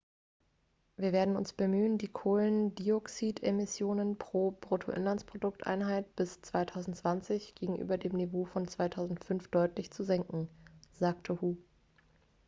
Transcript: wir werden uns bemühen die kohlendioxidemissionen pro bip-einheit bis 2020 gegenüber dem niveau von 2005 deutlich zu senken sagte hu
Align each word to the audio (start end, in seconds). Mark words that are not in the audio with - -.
wir 0.97 1.11
werden 1.11 1.35
uns 1.35 1.53
bemühen 1.53 1.99
die 1.99 2.07
kohlendioxidemissionen 2.07 4.17
pro 4.17 4.49
bip-einheit 4.49 6.15
bis 6.15 6.41
2020 6.41 7.53
gegenüber 7.53 7.99
dem 7.99 8.13
niveau 8.15 8.45
von 8.45 8.67
2005 8.67 9.49
deutlich 9.49 9.91
zu 9.91 10.03
senken 10.03 10.49
sagte 10.93 11.39
hu 11.39 11.55